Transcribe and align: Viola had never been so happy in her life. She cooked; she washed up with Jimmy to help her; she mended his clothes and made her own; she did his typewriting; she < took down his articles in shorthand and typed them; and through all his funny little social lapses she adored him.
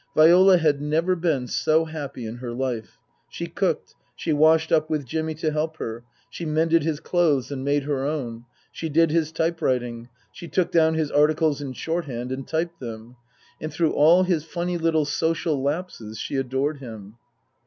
Viola 0.15 0.57
had 0.57 0.81
never 0.81 1.15
been 1.15 1.45
so 1.45 1.85
happy 1.85 2.25
in 2.25 2.37
her 2.37 2.51
life. 2.53 2.97
She 3.29 3.45
cooked; 3.45 3.93
she 4.15 4.33
washed 4.33 4.71
up 4.71 4.89
with 4.89 5.05
Jimmy 5.05 5.35
to 5.35 5.51
help 5.51 5.77
her; 5.77 6.03
she 6.27 6.43
mended 6.43 6.81
his 6.81 6.99
clothes 6.99 7.51
and 7.51 7.63
made 7.63 7.83
her 7.83 8.03
own; 8.03 8.45
she 8.71 8.89
did 8.89 9.11
his 9.11 9.31
typewriting; 9.31 10.09
she 10.31 10.47
< 10.47 10.47
took 10.47 10.71
down 10.71 10.95
his 10.95 11.11
articles 11.11 11.61
in 11.61 11.73
shorthand 11.73 12.31
and 12.31 12.47
typed 12.47 12.79
them; 12.79 13.15
and 13.61 13.71
through 13.71 13.91
all 13.93 14.23
his 14.23 14.43
funny 14.43 14.75
little 14.79 15.05
social 15.05 15.61
lapses 15.61 16.17
she 16.17 16.35
adored 16.35 16.77
him. 16.79 17.17